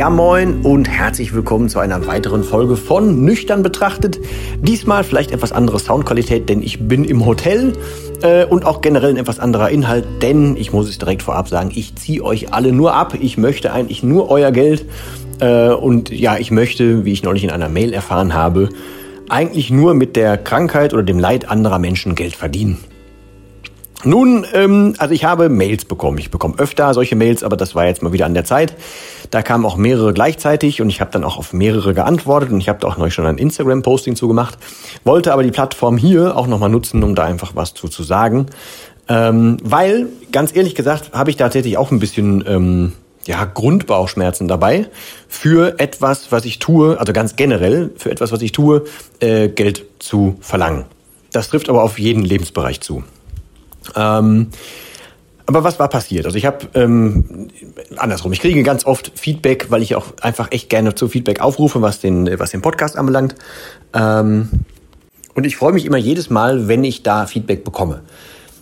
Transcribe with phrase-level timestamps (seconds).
[0.00, 4.18] Ja moin und herzlich willkommen zu einer weiteren Folge von Nüchtern betrachtet.
[4.62, 7.74] Diesmal vielleicht etwas andere Soundqualität, denn ich bin im Hotel
[8.22, 11.70] äh, und auch generell ein etwas anderer Inhalt, denn ich muss es direkt vorab sagen,
[11.74, 13.12] ich ziehe euch alle nur ab.
[13.20, 14.86] Ich möchte eigentlich nur euer Geld
[15.38, 18.70] äh, und ja, ich möchte, wie ich neulich in einer Mail erfahren habe,
[19.28, 22.78] eigentlich nur mit der Krankheit oder dem Leid anderer Menschen Geld verdienen.
[24.04, 26.18] Nun, ähm, also ich habe Mails bekommen.
[26.18, 28.74] Ich bekomme öfter solche Mails, aber das war jetzt mal wieder an der Zeit.
[29.30, 32.68] Da kamen auch mehrere gleichzeitig und ich habe dann auch auf mehrere geantwortet und ich
[32.68, 34.58] habe da auch noch schon ein Instagram-Posting zugemacht.
[35.04, 38.46] Wollte aber die Plattform hier auch nochmal nutzen, um da einfach was zu, zu sagen.
[39.08, 42.92] Ähm, weil, ganz ehrlich gesagt, habe ich tatsächlich auch ein bisschen ähm,
[43.26, 44.88] ja, Grundbauchschmerzen dabei
[45.28, 48.84] für etwas, was ich tue, also ganz generell für etwas, was ich tue,
[49.20, 50.84] äh, Geld zu verlangen.
[51.32, 53.04] Das trifft aber auf jeden Lebensbereich zu.
[53.96, 54.48] Ähm,
[55.46, 56.26] aber was war passiert?
[56.26, 57.48] Also ich habe ähm,
[57.96, 58.32] andersrum.
[58.32, 61.98] Ich kriege ganz oft Feedback, weil ich auch einfach echt gerne zu Feedback aufrufe, was
[61.98, 63.34] den was den Podcast anbelangt.
[63.92, 64.48] Ähm,
[65.34, 68.02] und ich freue mich immer jedes Mal, wenn ich da Feedback bekomme.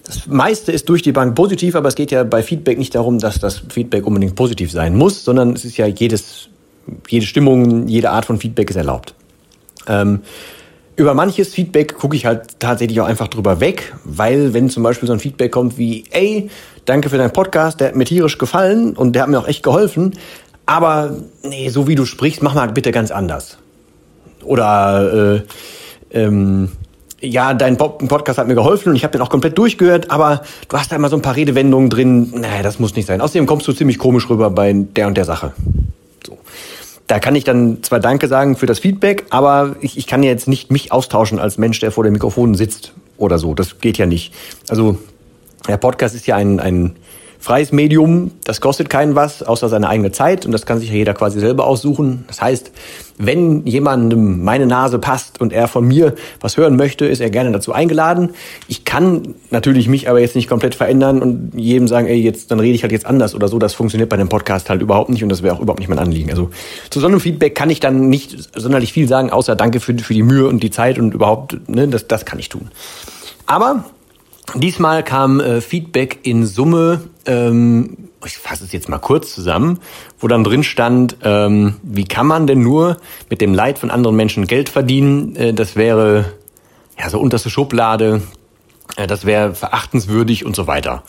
[0.04, 3.18] Das meiste ist durch die Bank positiv, aber es geht ja bei Feedback nicht darum,
[3.18, 6.48] dass das Feedback unbedingt positiv sein muss, sondern es ist ja jedes,
[7.08, 9.14] jede Stimmung, jede Art von Feedback ist erlaubt.
[9.86, 10.20] Ähm,
[10.98, 15.06] über manches Feedback gucke ich halt tatsächlich auch einfach drüber weg, weil wenn zum Beispiel
[15.06, 16.50] so ein Feedback kommt wie, ey,
[16.86, 19.62] danke für deinen Podcast, der hat mir tierisch gefallen und der hat mir auch echt
[19.62, 20.18] geholfen,
[20.66, 23.58] aber nee, so wie du sprichst, mach mal bitte ganz anders.
[24.42, 25.36] Oder
[26.12, 26.72] äh, ähm,
[27.20, 30.76] ja, dein Podcast hat mir geholfen und ich habe den auch komplett durchgehört, aber du
[30.76, 33.20] hast da immer so ein paar Redewendungen drin, nee, das muss nicht sein.
[33.20, 35.52] Außerdem kommst du ziemlich komisch rüber bei der und der Sache.
[37.08, 40.46] Da kann ich dann zwar Danke sagen für das Feedback, aber ich, ich kann jetzt
[40.46, 43.54] nicht mich austauschen als Mensch, der vor dem Mikrofon sitzt oder so.
[43.54, 44.34] Das geht ja nicht.
[44.68, 44.98] Also
[45.66, 46.96] der Podcast ist ja ein, ein
[47.38, 50.96] freies Medium, das kostet keinen was, außer seine eigene Zeit und das kann sich ja
[50.96, 52.24] jeder quasi selber aussuchen.
[52.26, 52.72] Das heißt,
[53.18, 57.52] wenn jemandem meine Nase passt und er von mir was hören möchte, ist er gerne
[57.52, 58.30] dazu eingeladen.
[58.66, 62.60] Ich kann natürlich mich aber jetzt nicht komplett verändern und jedem sagen, ey, jetzt dann
[62.60, 63.58] rede ich halt jetzt anders oder so.
[63.58, 65.98] Das funktioniert bei dem Podcast halt überhaupt nicht und das wäre auch überhaupt nicht mein
[65.98, 66.30] Anliegen.
[66.30, 66.50] Also
[66.90, 70.14] zu so einem Feedback kann ich dann nicht sonderlich viel sagen, außer danke für, für
[70.14, 72.68] die Mühe und die Zeit und überhaupt, ne, das, das kann ich tun.
[73.46, 73.84] Aber
[74.54, 79.78] Diesmal kam äh, Feedback in Summe, ähm, ich fasse es jetzt mal kurz zusammen,
[80.18, 82.96] wo dann drin stand, ähm, wie kann man denn nur
[83.30, 85.36] mit dem Leid von anderen Menschen Geld verdienen?
[85.36, 86.32] Äh, das wäre
[86.98, 88.22] ja so unterste Schublade,
[88.96, 91.02] äh, das wäre verachtenswürdig und so weiter.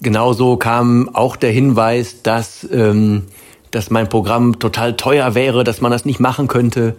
[0.00, 3.26] Genauso kam auch der Hinweis, dass, ähm,
[3.70, 6.96] dass mein Programm total teuer wäre, dass man das nicht machen könnte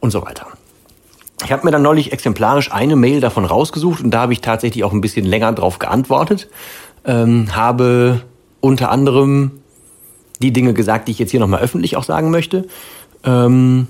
[0.00, 0.46] und so weiter.
[1.44, 4.84] Ich habe mir dann neulich exemplarisch eine Mail davon rausgesucht und da habe ich tatsächlich
[4.84, 6.48] auch ein bisschen länger drauf geantwortet.
[7.04, 8.22] Ähm, habe
[8.60, 9.62] unter anderem
[10.40, 12.66] die Dinge gesagt, die ich jetzt hier nochmal öffentlich auch sagen möchte.
[13.24, 13.88] Ähm,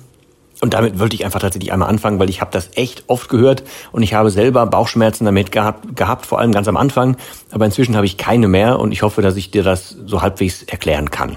[0.61, 3.65] und damit wollte ich einfach tatsächlich einmal anfangen, weil ich habe das echt oft gehört
[3.91, 7.17] und ich habe selber Bauchschmerzen damit gehabt, gehabt, vor allem ganz am Anfang.
[7.51, 10.63] Aber inzwischen habe ich keine mehr und ich hoffe, dass ich dir das so halbwegs
[10.63, 11.37] erklären kann.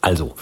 [0.00, 0.34] Also,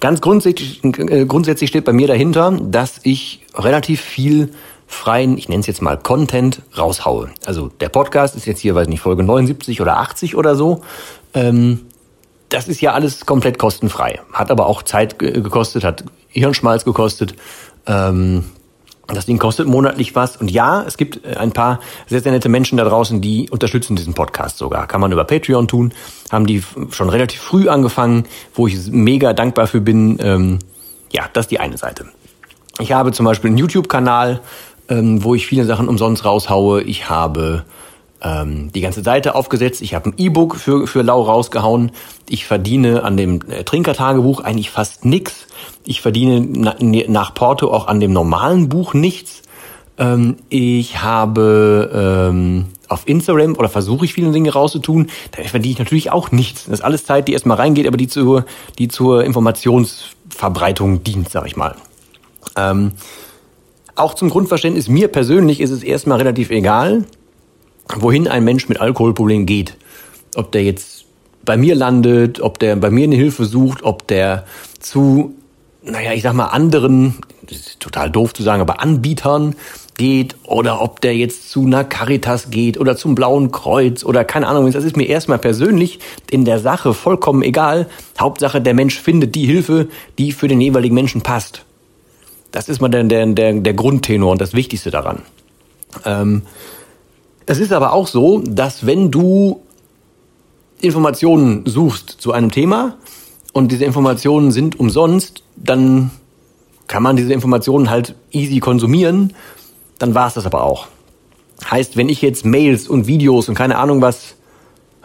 [0.00, 4.52] Ganz grundsätzlich, äh, grundsätzlich steht bei mir dahinter, dass ich relativ viel
[4.86, 7.30] freien, ich nenne es jetzt mal Content, raushaue.
[7.46, 10.82] Also der Podcast ist jetzt hier, weiß nicht, Folge 79 oder 80 oder so.
[11.34, 11.80] Ähm,
[12.48, 14.20] das ist ja alles komplett kostenfrei.
[14.32, 17.34] Hat aber auch Zeit gekostet, hat Hirnschmalz gekostet.
[17.86, 18.44] Ähm,
[19.14, 20.36] das Ding kostet monatlich was.
[20.36, 23.96] Und ja, es gibt äh, ein paar sehr, sehr nette Menschen da draußen, die unterstützen
[23.96, 24.86] diesen Podcast sogar.
[24.86, 25.92] Kann man über Patreon tun.
[26.30, 28.24] Haben die schon relativ früh angefangen,
[28.54, 30.18] wo ich mega dankbar für bin.
[30.20, 30.58] Ähm,
[31.10, 32.06] ja, das ist die eine Seite.
[32.80, 34.40] Ich habe zum Beispiel einen YouTube-Kanal,
[34.88, 36.82] ähm, wo ich viele Sachen umsonst raushaue.
[36.82, 37.64] Ich habe
[38.22, 39.80] ähm, die ganze Seite aufgesetzt.
[39.82, 41.92] Ich habe ein E-Book für, für Lau rausgehauen.
[42.28, 45.46] Ich verdiene an dem äh, Trinkertagebuch eigentlich fast nix.
[45.84, 46.76] Ich verdiene na,
[47.08, 49.42] nach Porto auch an dem normalen Buch nichts.
[49.98, 51.90] Ähm, ich habe
[52.30, 56.64] ähm, auf Instagram oder versuche ich viele Dinge rauszutun, da verdiene ich natürlich auch nichts.
[56.64, 58.44] Das ist alles Zeit, die erstmal reingeht, aber die zur,
[58.78, 61.74] die zur Informationsverbreitung dient, sag ich mal.
[62.56, 62.92] Ähm,
[63.94, 67.04] auch zum Grundverständnis, mir persönlich ist es erstmal relativ egal,
[67.96, 69.76] wohin ein Mensch mit Alkoholproblemen geht.
[70.34, 71.04] Ob der jetzt
[71.44, 74.44] bei mir landet, ob der bei mir eine Hilfe sucht, ob der
[74.80, 75.34] zu,
[75.82, 79.54] naja, ich sag mal, anderen, das ist total doof zu sagen, aber Anbietern
[79.96, 84.46] geht oder ob der jetzt zu einer Caritas geht oder zum Blauen Kreuz oder keine
[84.46, 84.70] Ahnung.
[84.70, 85.98] Das ist mir erstmal persönlich
[86.30, 87.88] in der Sache vollkommen egal.
[88.18, 89.88] Hauptsache, der Mensch findet die Hilfe,
[90.18, 91.64] die für den jeweiligen Menschen passt.
[92.50, 95.22] Das ist mal der, der, der, der Grundtenor und das Wichtigste daran.
[96.04, 96.42] Ähm,
[97.48, 99.62] es ist aber auch so, dass wenn du
[100.82, 102.96] Informationen suchst zu einem Thema
[103.54, 106.10] und diese Informationen sind umsonst, dann
[106.88, 109.32] kann man diese Informationen halt easy konsumieren,
[109.98, 110.88] dann war es das aber auch.
[111.70, 114.36] Heißt, wenn ich jetzt Mails und Videos und keine Ahnung was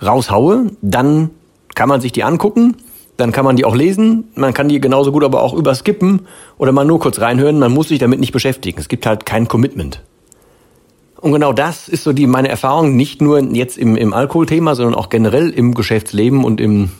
[0.01, 1.29] raushaue, dann
[1.75, 2.75] kann man sich die angucken,
[3.15, 6.73] dann kann man die auch lesen, man kann die genauso gut aber auch überskippen oder
[6.73, 8.81] mal nur kurz reinhören, man muss sich damit nicht beschäftigen.
[8.81, 10.03] Es gibt halt kein Commitment.
[11.23, 14.93] Und genau das ist so die meine Erfahrung, nicht nur jetzt im, im Alkoholthema, sondern
[14.93, 16.91] auch generell im Geschäftsleben und im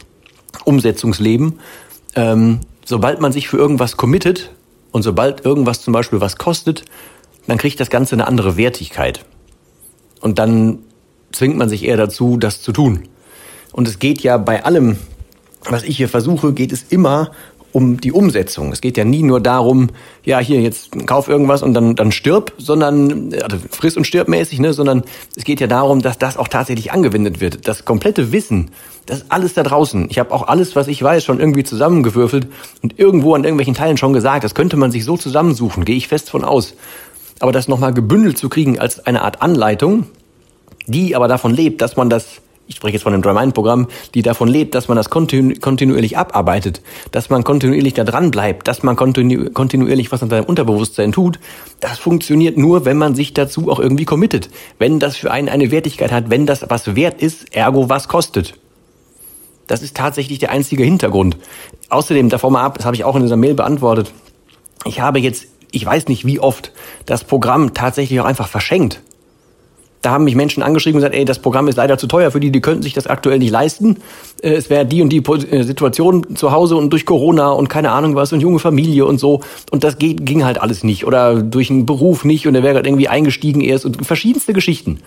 [0.63, 1.59] Umsetzungsleben.
[2.15, 4.51] Ähm, sobald man sich für irgendwas committet
[4.93, 6.85] und sobald irgendwas zum Beispiel was kostet,
[7.47, 9.25] dann kriegt das Ganze eine andere Wertigkeit.
[10.21, 10.79] Und dann
[11.33, 13.09] zwingt man sich eher dazu, das zu tun.
[13.73, 14.95] Und es geht ja bei allem,
[15.65, 17.31] was ich hier versuche, geht es immer
[17.73, 18.71] um die Umsetzung.
[18.71, 19.89] Es geht ja nie nur darum,
[20.23, 24.59] ja, hier jetzt kauf irgendwas und dann, dann stirb, sondern, also friss und stirb mäßig,
[24.59, 25.03] ne, sondern
[25.35, 27.67] es geht ja darum, dass das auch tatsächlich angewendet wird.
[27.67, 28.69] Das komplette Wissen,
[29.07, 30.07] das ist alles da draußen.
[30.09, 32.47] Ich habe auch alles, was ich weiß, schon irgendwie zusammengewürfelt
[32.83, 34.43] und irgendwo an irgendwelchen Teilen schon gesagt.
[34.43, 36.75] Das könnte man sich so zusammensuchen, gehe ich fest von aus.
[37.39, 40.05] Aber das nochmal gebündelt zu kriegen als eine Art Anleitung,
[40.85, 44.48] die aber davon lebt, dass man das ich spreche jetzt von einem Dry-Mind-Programm, die davon
[44.48, 46.81] lebt, dass man das kontinu kontinuierlich abarbeitet,
[47.12, 51.39] dass man kontinuierlich da dran bleibt, dass man kontinu kontinuierlich was an seinem Unterbewusstsein tut,
[51.81, 54.50] das funktioniert nur, wenn man sich dazu auch irgendwie committet.
[54.80, 58.56] Wenn das für einen eine Wertigkeit hat, wenn das was wert ist, ergo was kostet.
[59.68, 61.38] Das ist tatsächlich der einzige Hintergrund.
[61.89, 64.13] Außerdem, davor mal ab, das habe ich auch in dieser Mail beantwortet,
[64.86, 66.71] ich habe jetzt, ich weiß nicht wie oft,
[67.06, 69.01] das Programm tatsächlich auch einfach verschenkt
[70.03, 72.39] da haben mich Menschen angeschrieben und gesagt, ey, das Programm ist leider zu teuer für
[72.39, 73.97] die, die könnten sich das aktuell nicht leisten.
[74.41, 77.91] Äh, es wäre die und die äh, Situation zu Hause und durch Corona und keine
[77.91, 79.41] Ahnung was und junge Familie und so.
[79.71, 81.07] Und das ging halt alles nicht.
[81.07, 85.00] Oder durch einen Beruf nicht und er wäre gerade irgendwie eingestiegen erst und verschiedenste Geschichten.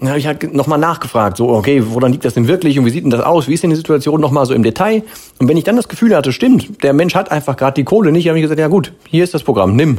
[0.00, 2.90] Dann habe ich halt nochmal nachgefragt, so, okay, woran liegt das denn wirklich und wie
[2.90, 3.46] sieht denn das aus?
[3.46, 5.04] Wie ist denn die Situation nochmal so im Detail?
[5.38, 8.10] Und wenn ich dann das Gefühl hatte, stimmt, der Mensch hat einfach gerade die Kohle
[8.10, 9.98] nicht, habe ich gesagt, ja gut, hier ist das Programm, nimm.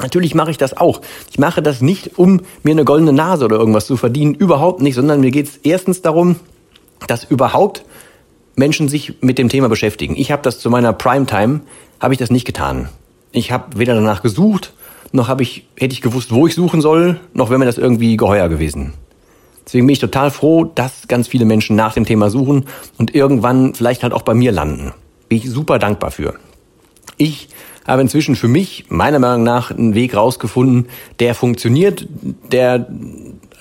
[0.00, 1.00] Natürlich mache ich das auch.
[1.30, 4.94] Ich mache das nicht, um mir eine goldene Nase oder irgendwas zu verdienen, überhaupt nicht,
[4.94, 6.36] sondern mir geht es erstens darum,
[7.06, 7.84] dass überhaupt
[8.54, 10.14] Menschen sich mit dem Thema beschäftigen.
[10.16, 11.60] Ich habe das zu meiner Primetime,
[12.00, 12.88] habe ich das nicht getan.
[13.32, 14.72] Ich habe weder danach gesucht,
[15.12, 18.16] noch habe ich, hätte ich gewusst, wo ich suchen soll, noch wäre mir das irgendwie
[18.16, 18.94] geheuer gewesen.
[19.64, 22.64] Deswegen bin ich total froh, dass ganz viele Menschen nach dem Thema suchen
[22.98, 24.92] und irgendwann vielleicht halt auch bei mir landen.
[25.28, 26.34] Bin ich super dankbar für.
[27.18, 27.48] Ich
[27.86, 30.88] habe inzwischen für mich, meiner Meinung nach, einen Weg rausgefunden,
[31.20, 32.06] der funktioniert,
[32.52, 32.86] der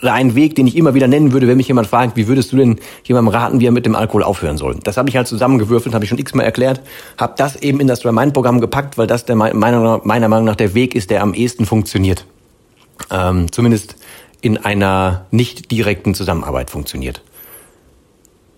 [0.02, 2.58] ein Weg, den ich immer wieder nennen würde, wenn mich jemand fragt, wie würdest du
[2.58, 4.78] denn jemandem raten, wie er mit dem Alkohol aufhören soll?
[4.84, 6.82] Das habe ich halt zusammengewürfelt, habe ich schon x-mal erklärt,
[7.18, 10.46] habe das eben in das Dry Mind Programm gepackt, weil das der, meiner, meiner Meinung
[10.46, 12.26] nach der Weg ist, der am ehesten funktioniert.
[13.10, 13.96] Ähm, zumindest
[14.42, 17.22] in einer nicht direkten Zusammenarbeit funktioniert.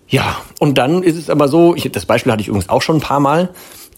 [0.08, 2.96] Ja, und dann ist es aber so, ich, das Beispiel hatte ich übrigens auch schon
[2.96, 3.50] ein paar Mal,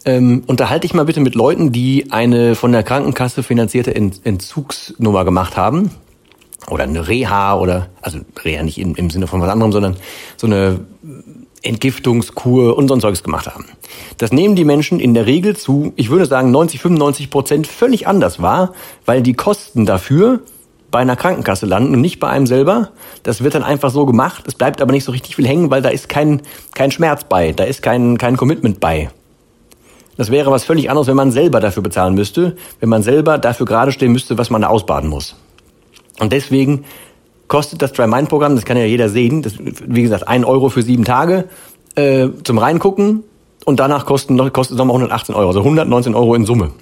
[0.05, 5.25] ähm, unterhalte ich mal bitte mit Leuten, die eine von der Krankenkasse finanzierte Ent Entzugsnummer
[5.25, 5.91] gemacht haben.
[6.69, 9.97] Oder eine Reha oder, also Reha nicht im, im Sinne von was anderem, sondern
[10.37, 10.81] so eine
[11.63, 13.67] Entgiftungskur und so ein Zeugs gemacht haben.
[14.19, 18.07] Das nehmen die Menschen in der Regel zu, ich würde sagen 90, 95 Prozent völlig
[18.07, 18.73] anders wahr,
[19.07, 20.41] weil die Kosten dafür
[20.91, 22.91] bei einer Krankenkasse landen und nicht bei einem selber.
[23.23, 24.45] Das wird dann einfach so gemacht.
[24.47, 26.43] Es bleibt aber nicht so richtig viel hängen, weil da ist kein,
[26.75, 29.11] kein Schmerz bei, da ist kein, kein Commitment bei.
[30.17, 33.67] Das wäre was völlig anderes, wenn man selber dafür bezahlen müsste, wenn man selber dafür
[33.67, 35.37] gerade stehen müsste, was man da ausbaden muss.
[36.21, 36.85] Und deswegen
[37.49, 41.05] kostet das Dry-Mind-Programm, das kann ja jeder sehen, das, wie gesagt, ein Euro für sieben
[41.05, 41.45] Tage
[41.95, 43.25] äh, zum Reingucken
[43.65, 46.73] und danach kosten, kostet es nochmal 118 Euro, also 119 Euro in Summe.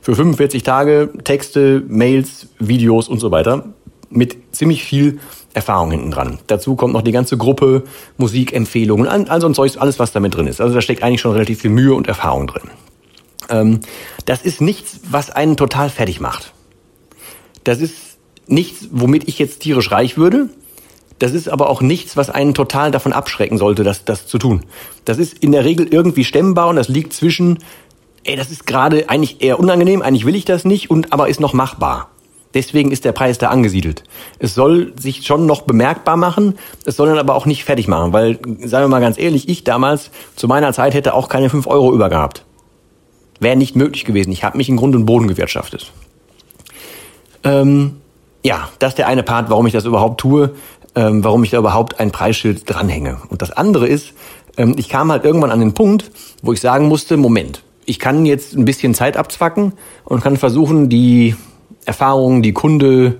[0.00, 3.64] Für 45 Tage Texte, Mails, Videos und so weiter
[4.10, 5.18] mit ziemlich viel
[5.54, 6.38] Erfahrung hinten dran.
[6.48, 7.84] Dazu kommt noch die ganze Gruppe,
[8.18, 10.60] Musikempfehlungen, also ein Zeug, alles was damit drin ist.
[10.60, 12.70] Also da steckt eigentlich schon relativ viel Mühe und Erfahrung drin.
[13.48, 13.80] Ähm,
[14.26, 16.52] das ist nichts, was einen total fertig macht.
[17.62, 17.94] Das ist
[18.46, 20.50] nichts, womit ich jetzt tierisch reich würde.
[21.18, 24.62] Das ist aber auch nichts, was einen total davon abschrecken sollte, das, das zu tun.
[25.04, 27.60] Das ist in der Regel irgendwie stemmbar und das liegt zwischen,
[28.24, 31.40] ey, das ist gerade eigentlich eher unangenehm, eigentlich will ich das nicht, und aber ist
[31.40, 32.10] noch machbar.
[32.54, 34.04] Deswegen ist der Preis da angesiedelt.
[34.38, 38.12] Es soll sich schon noch bemerkbar machen, es soll dann aber auch nicht fertig machen,
[38.12, 41.66] weil, sagen wir mal ganz ehrlich, ich damals zu meiner Zeit hätte auch keine fünf
[41.66, 42.44] Euro übergehabt.
[43.40, 44.30] Wäre nicht möglich gewesen.
[44.30, 45.92] Ich habe mich in Grund und Boden gewirtschaftet.
[47.42, 47.96] Ähm,
[48.44, 50.54] ja, das ist der eine Part, warum ich das überhaupt tue,
[50.94, 53.18] ähm, warum ich da überhaupt ein Preisschild dranhänge.
[53.28, 54.12] Und das andere ist,
[54.56, 56.10] ähm, ich kam halt irgendwann an den Punkt,
[56.42, 59.72] wo ich sagen musste, Moment, ich kann jetzt ein bisschen Zeit abzwacken
[60.04, 61.34] und kann versuchen, die
[61.84, 63.18] Erfahrungen, die Kunde,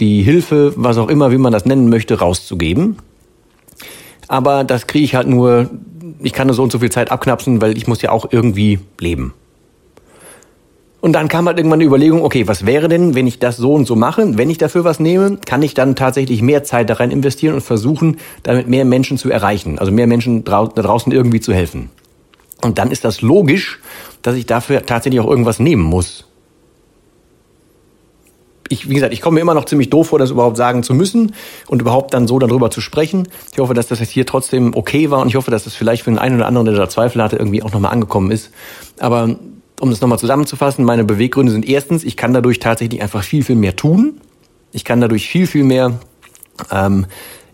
[0.00, 2.96] die Hilfe, was auch immer, wie man das nennen möchte, rauszugeben.
[4.28, 5.70] Aber das kriege ich halt nur,
[6.22, 8.80] ich kann nur so und so viel Zeit abknapsen, weil ich muss ja auch irgendwie
[8.98, 9.34] leben.
[11.00, 13.74] Und dann kam halt irgendwann die Überlegung, okay, was wäre denn, wenn ich das so
[13.74, 14.38] und so mache?
[14.38, 17.60] Wenn ich dafür was nehme, kann ich dann tatsächlich mehr Zeit da rein investieren und
[17.60, 21.90] versuchen, damit mehr Menschen zu erreichen, also mehr Menschen da draußen irgendwie zu helfen.
[22.62, 23.80] Und dann ist das logisch,
[24.22, 26.26] dass ich dafür tatsächlich auch irgendwas nehmen muss
[28.68, 30.94] ich, wie gesagt, ich komme mir immer noch ziemlich doof vor, das überhaupt sagen zu
[30.94, 31.34] müssen
[31.68, 33.28] und überhaupt dann so darüber zu sprechen.
[33.52, 36.04] Ich hoffe, dass das jetzt hier trotzdem okay war und ich hoffe, dass das vielleicht
[36.04, 38.50] für den einen oder anderen, der da Zweifel hatte, irgendwie auch nochmal angekommen ist.
[38.98, 39.36] Aber
[39.80, 43.56] um das nochmal zusammenzufassen, meine Beweggründe sind erstens, ich kann dadurch tatsächlich einfach viel, viel
[43.56, 44.20] mehr tun.
[44.72, 45.98] Ich kann dadurch viel, viel mehr
[46.70, 47.06] ähm,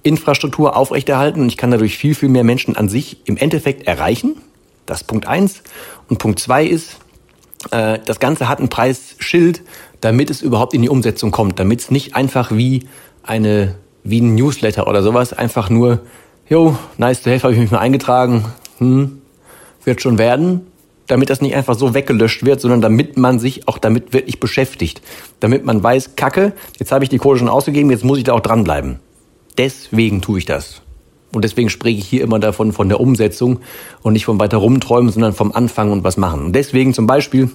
[0.03, 4.37] Infrastruktur aufrechterhalten und ich kann dadurch viel, viel mehr Menschen an sich im Endeffekt erreichen.
[4.87, 5.63] Das ist Punkt eins.
[6.09, 6.99] Und Punkt zwei ist,
[7.71, 9.63] äh, das Ganze hat ein Preisschild,
[10.01, 12.87] damit es überhaupt in die Umsetzung kommt, damit es nicht einfach wie
[13.23, 13.75] eine
[14.05, 16.01] wie ein Newsletter oder sowas einfach nur,
[16.49, 18.47] jo, nice to have, habe ich mich mal eingetragen,
[18.79, 19.21] hm,
[19.85, 20.67] wird schon werden,
[21.07, 25.03] damit das nicht einfach so weggelöscht wird, sondern damit man sich auch damit wirklich beschäftigt,
[25.41, 28.33] damit man weiß, Kacke, jetzt habe ich die Kohle schon ausgegeben, jetzt muss ich da
[28.33, 28.99] auch dranbleiben.
[29.57, 30.83] Deswegen tue ich das.
[31.33, 33.61] Und deswegen spreche ich hier immer davon von der Umsetzung
[34.03, 36.47] und nicht vom weiter rumträumen, sondern vom Anfangen und was machen.
[36.47, 37.51] Und deswegen zum Beispiel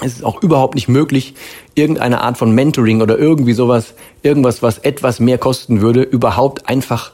[0.00, 1.34] es ist auch überhaupt nicht möglich,
[1.74, 7.12] irgendeine Art von Mentoring oder irgendwie sowas, irgendwas, was etwas mehr kosten würde, überhaupt einfach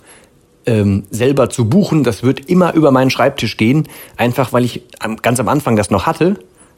[0.67, 2.05] ähm, selber zu buchen.
[2.05, 4.83] Das wird immer über meinen Schreibtisch gehen, einfach weil ich
[5.23, 6.37] ganz am Anfang das noch hatte.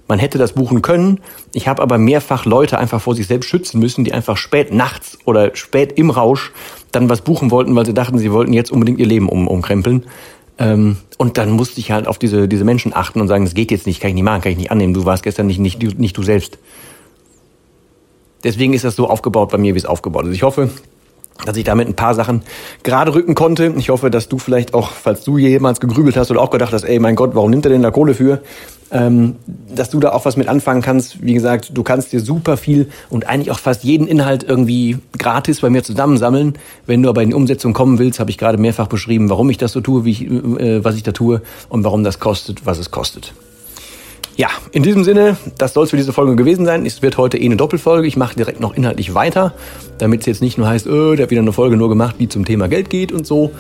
[0.09, 1.21] Man hätte das buchen können.
[1.53, 5.19] Ich habe aber mehrfach Leute einfach vor sich selbst schützen müssen, die einfach spät nachts
[5.25, 6.53] oder spät im Rausch
[6.91, 10.05] dann was buchen wollten, weil sie dachten, sie wollten jetzt unbedingt ihr Leben um, umkrempeln.
[10.63, 13.71] Ähm, und dann musste ich halt auf diese, diese Menschen achten und sagen, das geht
[13.71, 14.95] jetzt nicht, kann ich nicht machen, kann ich nicht annehmen.
[14.95, 16.59] Du warst gestern nicht, nicht, nicht du selbst.
[18.45, 20.35] Deswegen ist das so aufgebaut bei mir, wie es aufgebaut ist.
[20.35, 20.71] Ich hoffe,
[21.45, 22.43] dass ich damit ein paar Sachen
[22.83, 23.73] gerade rücken konnte.
[23.77, 26.85] Ich hoffe, dass du vielleicht auch, falls du jemals gegrübelt hast oder auch gedacht hast,
[26.85, 28.43] ey, mein Gott, warum nimmt er denn da Kohle für?
[28.91, 29.37] Ähm,
[29.75, 31.25] dass du da auch was mit anfangen kannst.
[31.25, 35.63] Wie gesagt, du kannst dir super viel und eigentlich auch fast jeden Inhalt irgendwie gratis
[35.63, 36.59] bei mir zusammensammeln.
[36.87, 39.57] Wenn du aber in die Umsetzung kommen willst, habe ich gerade mehrfach beschrieben, warum ich
[39.57, 42.79] das so tue, wie ich, äh, was ich da tue und warum das kostet, was
[42.79, 43.33] es kostet.
[44.37, 46.87] Ja, in diesem Sinne, das soll es für diese Folge gewesen sein.
[46.87, 48.07] Es wird heute eh eine Doppelfolge.
[48.07, 49.53] Ich mache direkt noch inhaltlich weiter,
[49.99, 52.29] damit es jetzt nicht nur heißt, öh, der hat wieder eine Folge nur gemacht, die
[52.29, 53.51] zum Thema Geld geht und so.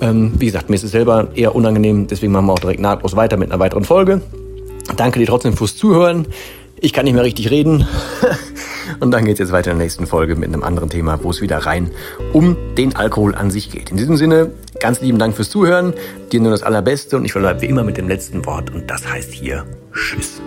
[0.00, 3.14] Ähm, wie gesagt, mir ist es selber eher unangenehm, deswegen machen wir auch direkt nahtlos
[3.14, 4.22] weiter mit einer weiteren Folge.
[4.96, 6.26] Danke dir trotzdem fürs Zuhören.
[6.80, 7.86] Ich kann nicht mehr richtig reden.
[9.00, 11.30] Und dann geht es jetzt weiter in der nächsten Folge mit einem anderen Thema, wo
[11.30, 11.90] es wieder rein
[12.32, 13.90] um den Alkohol an sich geht.
[13.90, 15.94] In diesem Sinne, ganz lieben Dank fürs Zuhören.
[16.30, 19.06] Dir nur das Allerbeste und ich verbleibe wie immer mit dem letzten Wort und das
[19.08, 20.40] heißt hier Tschüss.